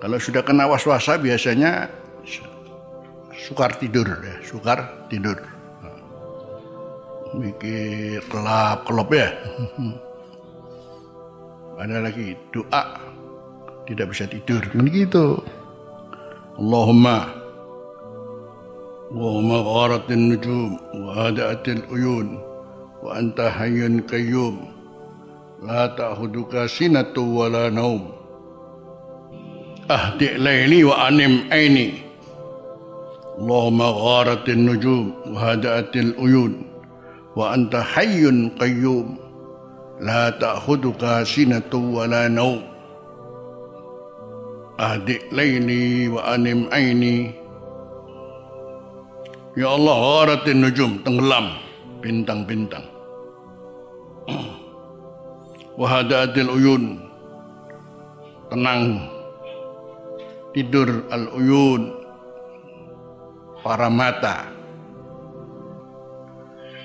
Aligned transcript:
Kalau 0.00 0.16
sudah 0.16 0.40
kena 0.40 0.64
was-wasa 0.64 1.20
biasanya 1.20 1.92
sukar 3.36 3.76
tidur 3.76 4.08
ya, 4.08 4.40
sukar 4.40 5.04
tidur. 5.12 5.36
Mikir 7.36 8.24
kelap 8.32 8.88
kelop 8.88 9.12
ya. 9.12 9.28
Ada 11.80 12.04
lagi 12.04 12.36
doa 12.52 12.84
tidak 13.84 14.12
bisa 14.12 14.24
tidur 14.28 14.60
kan 14.72 14.84
gitu. 14.88 15.40
Allahumma 16.60 17.40
Allahumma 19.10 19.58
gharatin 19.64 20.22
nujum 20.30 20.78
wa 20.92 21.10
hada'atil 21.18 21.82
uyun 21.90 22.38
wa 23.02 23.16
anta 23.16 23.50
hayyun 23.50 24.04
qayyum 24.06 24.70
la 25.64 25.90
ta'khuduka 25.92 26.70
sinatu 26.70 27.26
wa 27.26 27.50
la 27.50 27.72
naum 27.72 28.12
Allahumma 33.40 33.90
gharatin 33.90 34.68
nujum 34.68 35.16
wa 35.34 35.50
hada'atil 35.50 36.14
uyun 36.14 36.62
wa 37.34 37.50
anta 37.56 37.82
hayyun 37.82 38.54
qayyum. 38.54 39.18
La 39.98 40.30
ta'khuduka 40.30 41.26
sinatu 41.26 41.80
wa 41.80 42.06
la 42.06 42.30
naum 42.30 42.62
ahdi 44.78 45.18
laili 45.34 46.08
wa 46.08 46.24
anim 46.38 46.70
aini 46.72 47.34
Ya 49.58 49.74
Allah 49.74 49.98
gharatin 49.98 50.62
nujum 50.62 51.02
tenggelam 51.02 51.58
bintang-bintang. 51.98 52.86
Wahadatil 55.80 56.46
uyun 56.46 57.02
tenang 58.46 59.19
tidur 60.54 61.06
al 61.10 61.30
uyun 61.36 61.94
para 63.62 63.90
mata. 63.90 64.50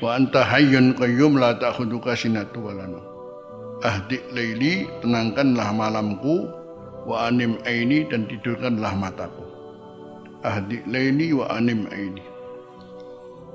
Wa 0.04 0.20
anta 0.20 0.44
hayyun 0.44 0.94
qayyum 1.00 1.40
la 1.40 1.56
ta'khuduka 1.56 2.14
sinatu 2.14 2.68
walana 2.68 3.00
ahdi 3.86 4.22
laili 4.34 4.90
tenangkanlah 5.02 5.70
malamku. 5.72 6.50
Wa 7.06 7.30
anim 7.30 7.62
aini 7.70 8.10
dan 8.10 8.26
tidurkanlah 8.26 8.98
mataku. 8.98 9.46
Ahdi 10.42 10.82
laili 10.90 11.38
wa 11.38 11.46
anim 11.54 11.86
aini. 11.94 12.26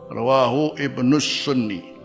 Rawahu 0.07 0.79
ibnu 0.79 1.19
sunni 1.19 1.99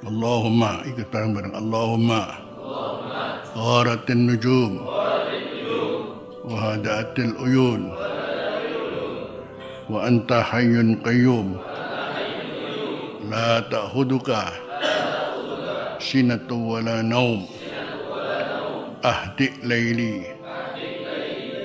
Allahumma 0.00 0.80
ikut 0.88 1.12
bareng-bareng 1.12 1.52
Allahumma. 1.52 2.40
Gharatin 3.52 4.32
nujum. 4.32 4.80
Wa 6.48 6.56
hadatil 6.56 7.36
uyun. 7.36 7.92
Wa 9.92 10.08
anta 10.08 10.40
hayyun 10.40 11.04
qayyum. 11.04 11.60
La 13.28 13.60
ta'khuduka 13.68 14.56
Sinatu 16.00 16.56
wala 16.56 17.04
naum. 17.04 17.44
Ahdi 19.04 19.52
layli. 19.60 20.24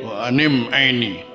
Wa 0.04 0.28
anim 0.28 0.68
aini 0.76 1.34